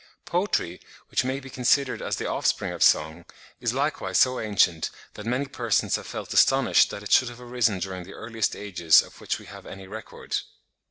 Poetry, 0.25 0.81
which 1.09 1.23
may 1.23 1.39
be 1.39 1.51
considered 1.51 2.01
as 2.01 2.15
the 2.15 2.25
offspring 2.27 2.71
of 2.71 2.81
song, 2.81 3.23
is 3.59 3.71
likewise 3.71 4.17
so 4.17 4.39
ancient, 4.39 4.89
that 5.13 5.27
many 5.27 5.45
persons 5.45 5.95
have 5.95 6.07
felt 6.07 6.33
astonished 6.33 6.89
that 6.89 7.03
it 7.03 7.11
should 7.11 7.29
have 7.29 7.39
arisen 7.39 7.77
during 7.77 8.03
the 8.03 8.15
earliest 8.15 8.55
ages 8.55 9.03
of 9.03 9.21
which 9.21 9.37
we 9.37 9.45
have 9.45 9.67
any 9.67 9.85
record. 9.85 10.37